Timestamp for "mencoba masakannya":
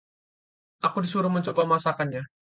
1.35-2.21